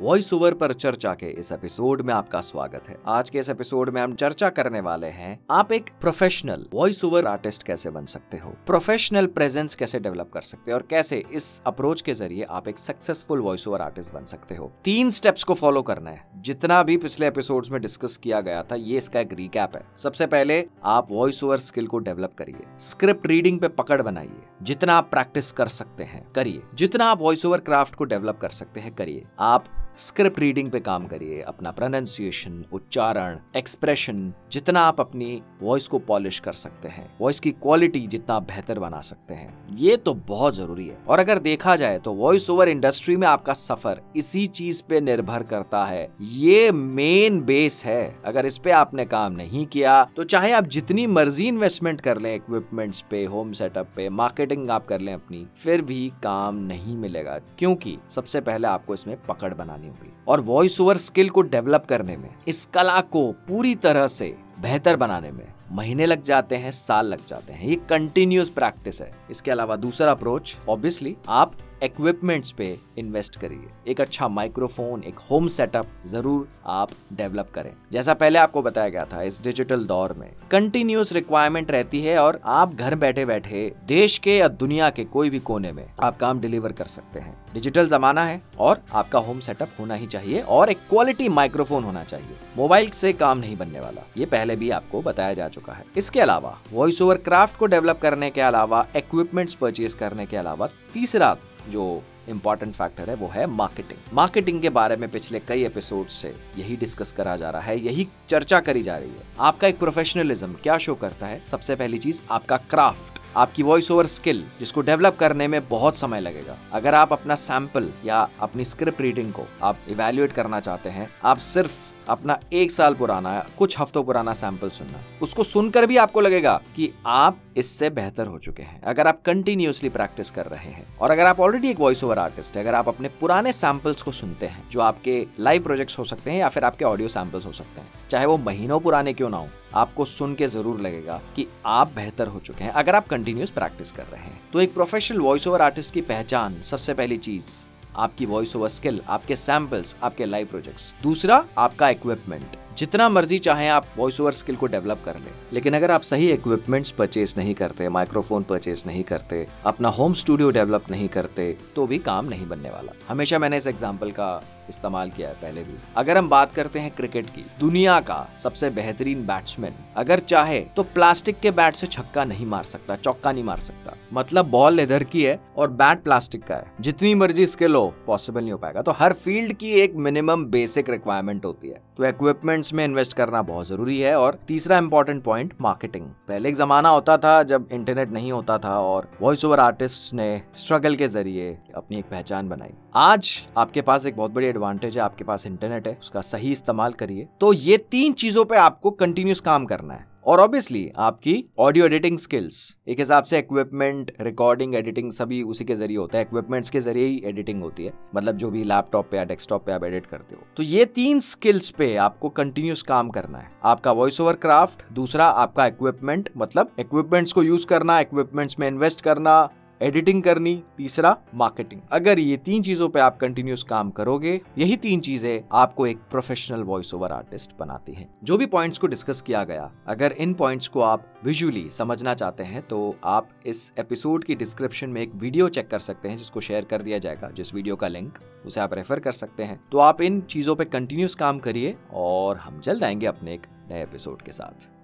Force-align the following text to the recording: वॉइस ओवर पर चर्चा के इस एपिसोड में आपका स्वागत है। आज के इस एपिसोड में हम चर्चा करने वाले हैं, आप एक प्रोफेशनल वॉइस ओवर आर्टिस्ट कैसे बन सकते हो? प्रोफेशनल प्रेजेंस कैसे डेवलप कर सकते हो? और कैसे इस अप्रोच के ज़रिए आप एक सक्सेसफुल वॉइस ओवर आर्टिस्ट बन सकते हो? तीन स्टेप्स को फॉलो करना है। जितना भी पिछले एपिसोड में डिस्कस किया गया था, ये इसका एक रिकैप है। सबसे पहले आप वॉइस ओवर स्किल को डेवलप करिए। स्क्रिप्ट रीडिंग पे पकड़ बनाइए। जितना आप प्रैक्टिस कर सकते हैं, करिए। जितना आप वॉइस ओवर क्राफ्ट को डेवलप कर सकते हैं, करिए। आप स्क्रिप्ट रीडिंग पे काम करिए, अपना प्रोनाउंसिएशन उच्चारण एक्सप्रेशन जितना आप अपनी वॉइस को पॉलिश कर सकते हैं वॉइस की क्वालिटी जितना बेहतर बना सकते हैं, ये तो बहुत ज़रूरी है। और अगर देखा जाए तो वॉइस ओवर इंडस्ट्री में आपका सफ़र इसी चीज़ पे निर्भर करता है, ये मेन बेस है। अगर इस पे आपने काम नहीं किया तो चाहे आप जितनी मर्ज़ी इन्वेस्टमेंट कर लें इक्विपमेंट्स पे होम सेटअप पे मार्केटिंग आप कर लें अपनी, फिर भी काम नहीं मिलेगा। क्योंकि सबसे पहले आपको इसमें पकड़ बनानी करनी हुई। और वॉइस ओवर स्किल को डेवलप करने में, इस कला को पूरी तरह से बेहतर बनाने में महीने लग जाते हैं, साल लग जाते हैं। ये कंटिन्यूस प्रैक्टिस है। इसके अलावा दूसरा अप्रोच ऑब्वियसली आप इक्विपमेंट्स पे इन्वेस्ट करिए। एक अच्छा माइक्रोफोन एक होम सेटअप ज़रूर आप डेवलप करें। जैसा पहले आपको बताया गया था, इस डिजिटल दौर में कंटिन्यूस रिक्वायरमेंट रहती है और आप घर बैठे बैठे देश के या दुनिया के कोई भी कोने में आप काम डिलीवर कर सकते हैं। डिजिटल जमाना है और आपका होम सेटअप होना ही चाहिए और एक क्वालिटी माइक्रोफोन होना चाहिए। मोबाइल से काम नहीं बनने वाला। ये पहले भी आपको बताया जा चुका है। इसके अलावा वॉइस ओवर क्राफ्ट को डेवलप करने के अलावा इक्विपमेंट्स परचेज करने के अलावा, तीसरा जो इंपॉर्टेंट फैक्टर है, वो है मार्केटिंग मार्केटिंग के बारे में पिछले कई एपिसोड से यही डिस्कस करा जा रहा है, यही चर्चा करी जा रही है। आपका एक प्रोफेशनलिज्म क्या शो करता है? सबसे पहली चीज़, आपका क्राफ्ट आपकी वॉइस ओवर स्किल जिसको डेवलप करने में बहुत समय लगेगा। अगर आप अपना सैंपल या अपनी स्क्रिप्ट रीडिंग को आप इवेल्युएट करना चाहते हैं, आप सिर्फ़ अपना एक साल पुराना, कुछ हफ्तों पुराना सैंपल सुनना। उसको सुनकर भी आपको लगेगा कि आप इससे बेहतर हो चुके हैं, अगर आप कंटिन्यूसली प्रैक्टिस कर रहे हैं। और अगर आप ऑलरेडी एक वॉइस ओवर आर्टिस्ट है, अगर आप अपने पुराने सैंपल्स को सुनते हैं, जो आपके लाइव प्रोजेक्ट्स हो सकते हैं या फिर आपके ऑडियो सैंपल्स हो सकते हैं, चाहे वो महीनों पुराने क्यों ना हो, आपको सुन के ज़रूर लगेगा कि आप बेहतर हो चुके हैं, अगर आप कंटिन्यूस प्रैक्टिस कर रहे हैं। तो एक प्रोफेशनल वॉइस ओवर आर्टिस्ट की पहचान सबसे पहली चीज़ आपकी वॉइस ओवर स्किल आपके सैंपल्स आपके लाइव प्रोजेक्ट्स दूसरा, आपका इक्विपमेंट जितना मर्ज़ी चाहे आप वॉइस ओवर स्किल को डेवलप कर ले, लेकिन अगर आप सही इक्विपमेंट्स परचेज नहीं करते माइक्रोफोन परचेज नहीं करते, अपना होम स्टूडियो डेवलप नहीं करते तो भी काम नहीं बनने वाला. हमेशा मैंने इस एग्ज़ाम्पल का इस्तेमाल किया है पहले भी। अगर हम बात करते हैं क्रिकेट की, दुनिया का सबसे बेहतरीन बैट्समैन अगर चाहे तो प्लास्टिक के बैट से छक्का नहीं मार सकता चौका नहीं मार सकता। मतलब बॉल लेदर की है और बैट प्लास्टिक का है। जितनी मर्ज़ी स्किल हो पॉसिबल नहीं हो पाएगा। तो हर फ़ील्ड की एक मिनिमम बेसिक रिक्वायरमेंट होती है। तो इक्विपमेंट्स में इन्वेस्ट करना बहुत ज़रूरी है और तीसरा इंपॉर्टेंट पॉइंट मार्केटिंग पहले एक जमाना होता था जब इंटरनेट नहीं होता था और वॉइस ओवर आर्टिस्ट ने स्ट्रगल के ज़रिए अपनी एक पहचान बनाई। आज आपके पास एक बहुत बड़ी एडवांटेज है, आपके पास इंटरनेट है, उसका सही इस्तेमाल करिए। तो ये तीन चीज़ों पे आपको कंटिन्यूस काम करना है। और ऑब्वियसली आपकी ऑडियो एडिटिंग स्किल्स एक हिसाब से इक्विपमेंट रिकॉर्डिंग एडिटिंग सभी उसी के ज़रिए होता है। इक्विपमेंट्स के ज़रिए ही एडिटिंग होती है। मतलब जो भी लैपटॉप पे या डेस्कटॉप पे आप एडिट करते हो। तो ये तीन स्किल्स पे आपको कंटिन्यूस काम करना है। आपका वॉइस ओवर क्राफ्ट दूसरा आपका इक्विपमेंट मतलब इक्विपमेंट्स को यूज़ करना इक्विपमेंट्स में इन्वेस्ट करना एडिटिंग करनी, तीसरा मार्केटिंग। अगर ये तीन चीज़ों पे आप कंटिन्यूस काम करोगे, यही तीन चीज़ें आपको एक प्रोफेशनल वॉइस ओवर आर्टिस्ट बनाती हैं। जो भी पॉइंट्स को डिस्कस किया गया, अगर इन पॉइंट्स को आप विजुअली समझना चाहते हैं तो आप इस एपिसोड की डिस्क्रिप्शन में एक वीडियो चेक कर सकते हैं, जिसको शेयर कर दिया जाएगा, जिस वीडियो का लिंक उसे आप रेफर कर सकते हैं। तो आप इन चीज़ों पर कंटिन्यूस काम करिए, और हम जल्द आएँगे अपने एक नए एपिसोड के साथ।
वॉइस 0.00 0.32
ओवर 0.32 0.54
पर 0.54 0.72
चर्चा 0.72 1.14
के 1.14 1.26
इस 1.26 1.52
एपिसोड 1.52 2.02
में 2.02 2.14
आपका 2.14 2.40
स्वागत 2.40 2.88
है। 2.88 2.98
आज 3.06 3.30
के 3.30 3.38
इस 3.38 3.48
एपिसोड 3.48 3.90
में 3.90 4.02
हम 4.02 4.14
चर्चा 4.14 4.48
करने 4.48 4.80
वाले 4.80 5.06
हैं, 5.06 5.44
आप 5.50 5.72
एक 5.72 5.90
प्रोफेशनल 6.00 6.66
वॉइस 6.72 7.04
ओवर 7.04 7.26
आर्टिस्ट 7.26 7.62
कैसे 7.62 7.90
बन 7.90 8.04
सकते 8.04 8.36
हो? 8.36 8.50
प्रोफेशनल 8.66 9.26
प्रेजेंस 9.26 9.74
कैसे 9.74 10.00
डेवलप 10.00 10.30
कर 10.34 10.40
सकते 10.40 10.70
हो? 10.70 10.76
और 10.76 10.86
कैसे 10.90 11.24
इस 11.32 11.62
अप्रोच 11.66 12.02
के 12.02 12.14
ज़रिए 12.14 12.42
आप 12.42 12.68
एक 12.68 12.78
सक्सेसफुल 12.78 13.40
वॉइस 13.40 13.68
ओवर 13.68 13.80
आर्टिस्ट 13.80 14.12
बन 14.12 14.24
सकते 14.24 14.54
हो? 14.54 14.72
तीन 14.84 15.10
स्टेप्स 15.10 15.44
को 15.44 15.54
फॉलो 15.54 15.82
करना 15.82 16.10
है। 16.10 16.26
जितना 16.36 16.82
भी 16.82 16.96
पिछले 16.96 17.26
एपिसोड 17.26 17.66
में 17.70 17.80
डिस्कस 17.80 18.16
किया 18.16 18.40
गया 18.40 18.62
था, 18.62 18.74
ये 18.74 18.98
इसका 18.98 19.20
एक 19.20 19.32
रिकैप 19.32 19.76
है। 19.76 19.86
सबसे 19.96 20.26
पहले 20.26 20.66
आप 20.84 21.06
वॉइस 21.10 21.44
ओवर 21.44 21.56
स्किल 21.56 21.86
को 21.86 21.98
डेवलप 21.98 22.34
करिए। 22.38 22.78
स्क्रिप्ट 22.78 23.26
रीडिंग 23.26 23.60
पे 23.60 23.68
पकड़ 23.68 24.02
बनाइए। 24.02 24.42
जितना 24.62 24.94
आप 24.94 25.10
प्रैक्टिस 25.10 25.52
कर 25.52 25.68
सकते 25.68 26.04
हैं, 26.04 26.32
करिए। 26.32 26.62
जितना 26.74 27.04
आप 27.04 27.20
वॉइस 27.20 27.46
ओवर 27.46 27.58
क्राफ्ट 27.58 27.94
को 27.94 28.04
डेवलप 28.04 28.38
कर 28.38 28.48
सकते 28.48 28.80
हैं, 28.80 28.94
करिए। 28.94 29.24
आप 29.38 29.64
स्क्रिप्ट 29.98 30.38
रीडिंग 30.40 30.70
पे 30.70 30.78
काम 30.80 31.06
करिए, 31.06 31.40
अपना 31.42 31.70
प्रोनाउंसिएशन 31.70 32.64
उच्चारण 32.72 33.38
एक्सप्रेशन 33.56 34.32
जितना 34.52 34.80
आप 34.80 35.00
अपनी 35.00 35.42
वॉइस 35.62 35.86
को 35.88 35.98
पॉलिश 36.00 36.38
कर 36.38 36.52
सकते 36.52 36.88
हैं 36.88 37.06
वॉइस 37.20 37.38
की 37.40 37.50
क्वालिटी 37.52 38.00
जितना 38.06 38.38
बेहतर 38.40 38.78
बना 38.78 39.00
सकते 39.00 39.34
हैं, 39.34 39.76
ये 39.76 39.96
तो 39.96 40.14
बहुत 40.28 40.54
ज़रूरी 40.54 40.86
है। 40.88 40.96
और 41.08 41.18
अगर 41.18 41.38
देखा 41.38 41.76
जाए 41.76 41.98
तो 41.98 42.12
वॉइस 42.12 42.48
ओवर 42.50 42.68
इंडस्ट्री 42.68 43.16
में 43.16 43.26
आपका 43.28 43.52
सफ़र 43.52 44.00
इसी 44.16 44.46
चीज़ 44.48 44.82
पे 44.88 45.00
निर्भर 45.00 45.42
करता 45.44 45.84
है, 45.84 46.08
ये 46.22 46.70
मेन 46.72 47.40
बेस 47.42 47.82
है। 47.84 48.16
अगर 48.24 48.46
इस 48.46 48.58
पे 48.58 48.70
आपने 48.72 49.04
काम 49.06 49.32
नहीं 49.32 49.64
किया 49.66 50.02
तो 50.16 50.24
चाहे 50.24 50.52
आप 50.52 50.66
जितनी 50.68 51.06
मर्ज़ी 51.08 51.46
इन्वेस्टमेंट 51.48 52.00
कर 52.00 52.18
लें 52.18 52.34
इक्विपमेंट्स 52.34 53.04
पे 53.10 53.24
होम 53.26 53.52
सेटअप 53.52 53.92
पे 53.96 54.08
मार्केटिंग 54.10 54.70
आप 54.70 54.86
कर 54.86 55.00
लें 55.00 55.12
अपनी, 55.14 55.46
फिर 55.56 55.82
भी 55.82 56.12
काम 56.22 56.56
नहीं 56.66 56.96
मिलेगा। 56.96 57.38
क्योंकि 57.58 57.96
सबसे 58.10 58.40
पहले 58.42 58.68
आपको 58.68 58.94
इसमें 58.94 59.16
पकड़ 59.26 59.54
बनानी 59.54 59.83
करनी 59.84 59.98
हुई। 60.00 60.12
और 60.28 60.40
वॉइस 60.40 60.80
ओवर 60.80 60.96
स्किल 60.96 61.30
को 61.30 61.42
डेवलप 61.42 61.86
करने 61.88 62.16
में, 62.16 62.30
इस 62.48 62.64
कला 62.74 63.00
को 63.00 63.32
पूरी 63.32 63.74
तरह 63.74 64.06
से 64.06 64.36
बेहतर 64.60 64.96
बनाने 64.96 65.30
में 65.30 65.46
महीने 65.74 66.06
लग 66.06 66.22
जाते 66.22 66.56
हैं, 66.56 66.70
साल 66.70 67.06
लग 67.06 67.26
जाते 67.28 67.52
हैं। 67.52 67.68
ये 67.68 67.76
कंटिन्यूस 67.90 68.48
प्रैक्टिस 68.50 69.00
है। 69.00 69.12
इसके 69.30 69.50
अलावा 69.50 69.76
दूसरा 69.76 70.10
अप्रोच 70.10 70.56
ऑब्वियसली 70.68 71.16
आप 71.28 71.56
इक्विपमेंट्स 71.82 72.50
पे 72.50 72.66
इन्वेस्ट 72.98 73.36
करिए। 73.36 73.70
एक 73.90 74.00
अच्छा 74.00 74.28
माइक्रोफोन 74.28 75.02
एक 75.04 75.18
होम 75.30 75.46
सेटअप 75.46 75.86
ज़रूर 76.06 76.48
आप 76.66 76.90
डेवलप 77.12 77.50
करें। 77.54 77.70
जैसा 77.92 78.14
पहले 78.14 78.38
आपको 78.38 78.62
बताया 78.62 78.88
गया 78.88 79.04
था, 79.04 79.22
इस 79.22 79.42
डिजिटल 79.42 79.84
दौर 79.84 80.12
में 80.12 80.30
कंटिन्यूस 80.50 81.12
रिक्वायरमेंट 81.12 81.70
रहती 81.70 82.00
है 82.02 82.16
और 82.18 82.40
आप 82.44 82.74
घर 82.74 82.94
बैठे 82.94 83.24
बैठे 83.24 83.72
देश 83.86 84.16
के 84.18 84.36
या 84.36 84.48
दुनिया 84.48 84.90
के 84.90 85.04
कोई 85.06 85.30
भी 85.30 85.38
कोने 85.40 85.72
में 85.72 85.84
आप 86.00 86.16
काम 86.16 86.40
डिलीवर 86.40 86.72
कर 86.72 86.86
सकते 86.86 87.20
हैं। 87.20 87.36
डिजिटल 87.54 87.88
जमाना 87.88 88.24
है 88.24 88.40
और 88.58 88.82
आपका 88.92 89.18
होम 89.18 89.40
सेटअप 89.40 89.70
होना 89.80 89.94
ही 89.94 90.06
चाहिए 90.06 90.40
और 90.40 90.70
एक 90.70 90.78
क्वालिटी 90.90 91.28
माइक्रोफोन 91.30 91.84
होना 91.84 92.04
चाहिए। 92.04 92.36
मोबाइल 92.56 92.90
से 92.90 93.12
काम 93.14 93.38
नहीं 93.38 93.56
बनने 93.56 93.80
वाला। 93.80 94.06
ये 94.16 94.26
पहले 94.26 94.56
भी 94.56 94.70
आपको 94.70 95.02
बताया 95.02 95.34
जा 95.34 95.48
चुका 95.48 95.63
है। 95.72 95.84
इसके 95.96 96.20
अलावा 96.20 96.58
वॉइस 96.72 97.02
ओवर 97.02 97.16
क्राफ्ट 97.16 97.58
को 97.58 97.66
डेवलप 97.66 97.98
करने 97.98 98.30
के 98.30 98.40
अलावा 98.40 98.86
इक्विपमेंट्स 98.96 99.54
परचेज 99.54 99.94
करने 99.94 100.26
के 100.26 100.36
अलावा, 100.36 100.68
तीसरा 100.94 101.36
जो 101.68 102.02
इंपॉर्टेंट 102.28 102.74
फैक्टर 102.74 103.10
है, 103.10 103.14
वो 103.16 103.28
है 103.28 103.46
मार्केटिंग 103.46 104.16
मार्केटिंग 104.16 104.60
के 104.62 104.68
बारे 104.70 104.96
में 104.96 105.08
पिछले 105.10 105.38
कई 105.38 105.64
एपिसोड 105.64 106.06
से 106.06 106.34
यही 106.56 106.76
डिस्कस 106.76 107.12
करा 107.12 107.36
जा 107.36 107.50
रहा 107.50 107.62
है, 107.62 107.78
यही 107.80 108.08
चर्चा 108.28 108.60
करी 108.60 108.82
जा 108.82 108.96
रही 108.96 109.10
है। 109.10 109.24
आपका 109.40 109.68
एक 109.68 109.78
प्रोफेशनलिज्म 109.78 110.52
क्या 110.52 110.78
शो 110.78 110.94
करता 110.94 111.26
है? 111.26 111.42
सबसे 111.46 111.76
पहली 111.76 111.98
चीज़, 111.98 112.20
आपका 112.30 112.56
क्राफ्ट 112.56 113.20
आपकी 113.36 113.62
वॉइस 113.62 113.90
ओवर 113.90 114.06
स्किल 114.06 114.44
जिसको 114.58 114.80
डेवलप 114.80 115.16
करने 115.20 115.48
में 115.48 115.68
बहुत 115.68 115.96
समय 115.96 116.20
लगेगा। 116.20 116.56
अगर 116.72 116.94
आप 116.94 117.12
अपना 117.12 117.34
सैंपल 117.34 117.90
या 118.04 118.28
अपनी 118.40 118.64
स्क्रिप्ट 118.64 119.00
रीडिंग 119.00 119.32
को 119.32 119.46
आप 119.62 119.78
इवेल्युएट 119.88 120.32
करना 120.32 120.60
चाहते 120.60 120.88
हैं, 120.88 121.08
आप 121.24 121.38
सिर्फ़ 121.38 121.72
अपना 122.08 122.38
एक 122.52 122.70
साल 122.70 122.94
पुराना, 122.94 123.38
कुछ 123.58 123.78
हफ्तों 123.78 124.02
पुराना 124.04 124.32
सैंपल 124.34 124.70
सुनना। 124.70 125.00
उसको 125.22 125.44
सुनकर 125.44 125.86
भी 125.86 125.96
आपको 125.96 126.20
लगेगा 126.20 126.60
कि 126.76 126.90
आप 127.06 127.38
इससे 127.56 127.90
बेहतर 127.90 128.26
हो 128.26 128.38
चुके 128.38 128.62
हैं, 128.62 128.80
अगर 128.82 129.06
आप 129.06 129.20
कंटिन्यूसली 129.22 129.88
प्रैक्टिस 129.88 130.30
कर 130.30 130.46
रहे 130.46 130.70
हैं। 130.70 130.86
और 130.98 131.10
अगर 131.10 131.26
आप 131.26 131.40
ऑलरेडी 131.40 131.70
एक 131.70 131.80
वॉइस 131.80 132.04
ओवर 132.04 132.18
आर्टिस्ट 132.18 132.56
है, 132.56 132.62
अगर 132.62 132.74
आप 132.74 132.88
अपने 132.88 133.08
पुराने 133.20 133.52
सैंपल्स 133.52 134.02
को 134.02 134.12
सुनते 134.12 134.46
हैं, 134.46 134.68
जो 134.70 134.80
आपके 134.80 135.26
लाइव 135.40 135.62
प्रोजेक्ट्स 135.62 135.98
हो 135.98 136.04
सकते 136.04 136.30
हैं 136.30 136.38
या 136.38 136.48
फिर 136.48 136.64
आपके 136.64 136.84
ऑडियो 136.84 137.08
सैंपल्स 137.08 137.46
हो 137.46 137.52
सकते 137.52 137.80
हैं, 137.80 137.88
चाहे 138.10 138.26
वो 138.26 138.36
महीनों 138.38 138.80
पुराने 138.80 139.12
क्यों 139.12 139.30
ना 139.30 139.36
हो, 139.36 139.48
आपको 139.74 140.04
सुन 140.04 140.34
के 140.34 140.46
ज़रूर 140.46 140.80
लगेगा 140.80 141.20
कि 141.36 141.46
आप 141.66 141.92
बेहतर 141.96 142.26
हो 142.26 142.40
चुके 142.40 142.64
हैं, 142.64 142.70
अगर 142.72 142.94
आप 142.94 143.06
कंटिन्यूस 143.06 143.50
प्रैक्टिस 143.50 143.92
कर 143.92 144.04
रहे 144.04 144.22
हैं। 144.22 144.40
तो 144.52 144.60
एक 144.60 144.74
प्रोफेशनल 144.74 145.20
वॉइस 145.20 145.46
ओवर 145.46 145.62
आर्टिस्ट 145.62 145.94
की 145.94 146.00
पहचान 146.00 146.60
सबसे 146.62 146.94
पहली 146.94 147.16
चीज़ 147.16 147.64
आपकी 147.96 148.26
वॉइस 148.26 148.56
ओवर 148.56 148.68
स्किल 148.70 149.00
आपके 149.08 149.36
सैंपल्स 149.36 149.94
आपके 150.02 150.26
लाइव 150.26 150.46
प्रोजेक्ट्स 150.46 150.92
दूसरा, 151.02 151.44
आपका 151.58 151.88
इक्विपमेंट 151.90 152.56
जितना 152.78 153.08
मर्ज़ी 153.08 153.38
चाहे 153.38 153.68
आप 153.68 153.86
वॉइस 153.96 154.20
ओवर 154.20 154.32
स्किल 154.32 154.56
को 154.56 154.66
डेवलप 154.66 155.02
कर 155.04 155.16
ले, 155.16 155.30
लेकिन 155.52 155.74
अगर 155.74 155.90
आप 155.90 156.02
सही 156.02 156.30
इक्विपमेंट्स 156.30 156.90
परचेज 156.90 157.34
नहीं 157.38 157.54
करते 157.54 157.88
माइक्रोफोन 157.88 158.42
परचेज 158.42 158.82
नहीं 158.86 159.02
करते, 159.04 159.46
अपना 159.66 159.88
होम 159.90 160.14
स्टूडियो 160.14 160.50
डेवलप 160.50 160.90
नहीं 160.90 161.08
करते 161.08 161.56
तो 161.76 161.86
भी 161.86 161.98
काम 162.00 162.28
नहीं 162.28 162.48
बनने 162.48 162.70
वाला. 162.70 162.92
हमेशा 163.08 163.38
मैंने 163.38 163.56
इस 163.56 163.66
एग्ज़ाम्पल 163.66 164.10
का 164.10 164.40
इस्तेमाल 164.68 165.10
किया 165.10 165.28
है 165.28 165.34
पहले 165.34 165.62
भी। 165.62 165.74
अगर 165.96 166.18
हम 166.18 166.28
बात 166.28 166.52
करते 166.54 166.78
हैं 166.78 166.90
क्रिकेट 166.90 167.26
की, 167.26 167.44
दुनिया 167.60 167.98
का 168.00 168.26
सबसे 168.42 168.70
बेहतरीन 168.70 169.26
बैट्समैन 169.26 169.74
अगर 169.96 170.18
चाहे 170.18 170.60
तो 170.76 170.82
प्लास्टिक 170.84 171.38
के 171.40 171.50
बैट 171.50 171.74
से 171.74 171.86
छक्का 171.86 172.24
नहीं 172.24 172.46
मार 172.46 172.64
सकता 172.64 172.96
चौका 172.96 173.32
नहीं 173.32 173.44
मार 173.44 173.60
सकता। 173.60 173.96
मतलब 174.12 174.46
बॉल 174.46 174.74
लेदर 174.74 175.04
की 175.04 175.22
है 175.22 175.38
और 175.56 175.70
बैट 175.72 176.02
प्लास्टिक 176.02 176.44
का 176.44 176.56
है। 176.56 176.72
जितनी 176.80 177.14
मर्ज़ी 177.14 177.46
स्किल 177.46 177.74
हो 177.74 177.86
पॉसिबल 178.06 178.40
नहीं 178.40 178.52
हो 178.52 178.58
पाएगा। 178.58 178.82
तो 178.82 178.92
हर 178.92 179.12
फ़ील्ड 179.14 179.52
की 179.52 179.70
एक 179.72 179.94
मिनिमम 179.96 180.44
बेसिक 180.44 180.90
रिक्वायरमेंट 180.90 181.44
होती 181.44 181.68
है। 181.68 181.82
तो 181.96 182.04
इक्विपमेंट्स 182.04 182.72
में 182.74 182.84
इन्वेस्ट 182.84 183.12
करना 183.12 183.42
बहुत 183.42 183.66
ज़रूरी 183.66 183.98
है 184.00 184.14
और 184.18 184.38
तीसरा 184.48 184.78
इंपॉर्टेंट 184.78 185.22
पॉइंट 185.24 185.52
मार्केटिंग 185.60 186.06
पहले 186.28 186.48
एक 186.48 186.54
जमाना 186.54 186.88
होता 186.88 187.16
था 187.16 187.42
जब 187.42 187.68
इंटरनेट 187.72 188.10
नहीं 188.10 188.32
होता 188.32 188.58
था 188.58 188.78
और 188.80 189.08
वॉइस 189.20 189.44
ओवर 189.44 189.60
आर्टिस्ट 189.60 190.14
ने 190.14 190.42
स्ट्रगल 190.58 190.96
के 190.96 191.08
ज़रिए 191.08 191.56
अपनी 191.76 191.98
एक 191.98 192.04
पहचान 192.04 192.48
बनाई। 192.48 192.74
आज 192.96 193.30
आपके 193.58 193.82
पास 193.82 194.06
एक 194.06 194.16
बहुत 194.16 194.30
बड़ी 194.30 194.46
एडवांटेज 194.54 194.96
है, 194.96 195.02
आपके 195.02 195.24
पास 195.24 195.46
इंटरनेट 195.46 195.86
है, 195.88 195.96
उसका 196.00 196.20
सही 196.22 196.52
इस्तेमाल 196.52 196.92
करिए। 196.92 197.28
तो 197.40 197.52
ये 197.52 197.76
तीन 197.90 198.12
चीज़ों 198.14 198.44
पे 198.44 198.56
आपको 198.56 198.90
कंटिन्यूस 198.90 199.40
काम 199.40 199.64
करना 199.66 199.94
है। 199.94 200.12
और 200.26 200.40
ऑब्वियसली 200.40 200.90
आपकी 200.96 201.34
ऑडियो 201.58 201.86
एडिटिंग 201.86 202.18
स्किल्स 202.18 202.76
एक 202.88 202.98
हिसाब 202.98 203.24
से 203.24 203.38
इक्विपमेंट 203.38 204.12
रिकॉर्डिंग 204.20 204.74
एडिटिंग 204.74 205.10
सभी 205.12 205.42
उसी 205.42 205.64
के 205.64 205.74
ज़रिए 205.74 205.96
होता 205.96 206.18
है। 206.18 206.24
इक्विपमेंट्स 206.24 206.70
के 206.70 206.80
ज़रिए 206.80 207.06
ही 207.06 207.20
एडिटिंग 207.24 207.62
होती 207.62 207.84
है। 207.84 207.92
मतलब 208.14 208.36
जो 208.36 208.50
भी 208.50 208.62
लैपटॉप 208.64 209.08
पे 209.10 209.16
या 209.16 209.24
डेस्कटॉप 209.24 209.66
पे 209.66 209.72
आप 209.72 209.84
एडिट 209.84 210.06
करते 210.06 210.34
हो। 210.34 210.46
तो 210.56 210.62
ये 210.62 210.84
तीन 210.84 211.20
स्किल्स 211.20 211.68
पे 211.70 211.94
आपको 211.96 212.28
कंटिन्यूस 212.28 212.82
काम 212.82 213.08
करना 213.08 213.38
है। 213.38 213.50
आपका 213.64 213.92
वॉइस 213.92 214.20
ओवर 214.20 214.34
क्राफ्ट 214.36 214.92
दूसरा 214.92 215.26
आपका 215.42 215.66
इक्विपमेंट 215.66 216.30
मतलब 216.36 216.70
इक्विपमेंट्स 216.78 217.32
को 217.32 217.42
यूज़ 217.42 217.66
करना 217.66 218.00
इक्विपमेंट्स 218.00 218.58
में 218.58 218.66
इन्वेस्ट 218.68 219.00
करना 219.00 219.36
एडिटिंग 219.80 220.22
करनी, 220.22 220.54
तीसरा 220.76 221.16
मार्केटिंग। 221.34 221.80
अगर 221.92 222.18
ये 222.18 222.36
तीन 222.36 222.62
चीज़ों 222.62 222.88
पे 222.88 223.00
आप 223.00 223.16
कंटिन्यूस 223.16 223.62
काम 223.62 223.90
करोगे, 223.90 224.40
यही 224.58 224.76
तीन 224.76 225.00
चीज़ें 225.00 225.42
आपको 225.52 225.86
एक 225.86 225.98
प्रोफेशनल 226.10 226.62
वॉइस 226.62 226.92
ओवर 226.94 227.12
आर्टिस्ट 227.12 227.56
बनाती 227.58 227.92
हैं। 227.92 228.08
जो 228.24 228.36
भी 228.36 228.46
पॉइंट्स 228.46 228.78
को 228.78 228.86
डिस्कस 228.86 229.22
किया 229.22 229.44
गया, 229.44 229.70
अगर 229.86 230.12
इन 230.12 230.34
पॉइंट्स 230.34 230.68
को 230.68 230.80
आप 230.80 231.06
विजुअली 231.24 231.68
समझना 231.70 232.14
चाहते 232.14 232.42
हैं 232.42 232.62
तो 232.62 232.96
आप 233.04 233.28
इस 233.46 233.72
एपिसोड 233.78 234.24
की 234.24 234.34
डिस्क्रिप्शन 234.34 234.90
में 234.90 235.00
एक 235.02 235.14
वीडियो 235.14 235.48
चेक 235.48 235.68
कर 235.68 235.78
सकते 235.78 236.08
हैं, 236.08 236.16
जिसको 236.16 236.40
शेयर 236.40 236.64
कर 236.64 236.82
दिया 236.82 236.98
जाएगा, 236.98 237.30
जिस 237.30 237.54
वीडियो 237.54 237.76
का 237.76 237.88
लिंक 237.88 238.18
उसे 238.46 238.60
आप 238.60 238.74
रेफर 238.74 239.00
कर 239.00 239.12
सकते 239.12 239.42
हैं। 239.42 239.60
तो 239.72 239.78
आप 239.78 240.02
इन 240.02 240.20
चीज़ों 240.20 240.56
पर 240.56 240.64
कंटिन्यूस 240.64 241.14
काम 241.14 241.38
करिए, 241.38 241.76
और 241.92 242.36
हम 242.36 242.60
जल्द 242.60 242.84
आएँगे 242.84 243.06
अपने 243.06 243.34
एक 243.34 243.46
नए 243.70 243.82
एपिसोड 243.82 244.22
के 244.22 244.32
साथ। 244.32 244.68